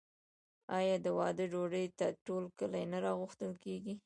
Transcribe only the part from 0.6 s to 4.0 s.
آیا د واده ډوډۍ ته ټول کلی نه راغوښتل کیږي؟